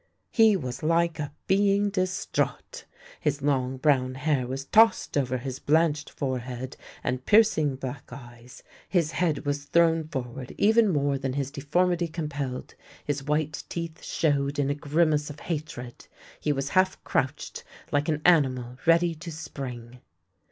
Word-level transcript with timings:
He 0.31 0.55
was 0.57 0.81
like 0.81 1.19
a 1.19 1.31
being 1.45 1.91
distraught. 1.91 2.85
His 3.19 3.43
long 3.43 3.77
brown 3.77 4.15
hair 4.15 4.47
was 4.47 4.65
tossed 4.65 5.15
over 5.15 5.37
his 5.37 5.59
blanched 5.59 6.09
forehead 6.09 6.75
and 7.03 7.23
piercing 7.23 7.75
black 7.75 8.11
eyes. 8.11 8.63
His 8.89 9.11
head 9.11 9.45
was 9.45 9.65
thrown 9.65 10.07
forward 10.07 10.55
even 10.57 10.87
more 10.87 11.19
28 11.19 11.21
THE 11.21 11.21
LANE 11.21 11.21
THAT 11.21 11.21
HAD 11.21 11.21
NO 11.21 11.21
TURNING 11.21 11.21
than 11.21 11.39
his 11.39 11.51
deformity 11.51 12.07
compelled, 12.07 12.75
his 13.05 13.23
white 13.25 13.63
teeth 13.69 14.03
showed 14.03 14.57
in 14.57 14.69
a 14.71 14.73
grimace 14.73 15.29
of 15.29 15.39
hatred; 15.41 16.07
he 16.39 16.51
was 16.51 16.69
half 16.69 17.03
crouched, 17.03 17.63
like 17.91 18.09
an 18.09 18.23
animal 18.25 18.79
ready 18.87 19.13
to 19.13 19.31
spring. 19.31 19.99